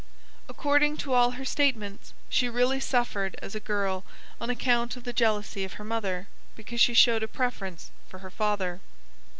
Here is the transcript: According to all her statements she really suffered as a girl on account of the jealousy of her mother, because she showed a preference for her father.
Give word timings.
According 0.49 0.97
to 0.97 1.13
all 1.13 1.37
her 1.37 1.45
statements 1.45 2.11
she 2.27 2.49
really 2.49 2.79
suffered 2.79 3.35
as 3.39 3.53
a 3.53 3.59
girl 3.59 4.03
on 4.39 4.49
account 4.49 4.95
of 4.97 5.03
the 5.03 5.13
jealousy 5.13 5.63
of 5.63 5.73
her 5.73 5.83
mother, 5.83 6.27
because 6.55 6.81
she 6.81 6.95
showed 6.95 7.21
a 7.21 7.27
preference 7.27 7.91
for 8.09 8.17
her 8.17 8.31
father. 8.31 8.79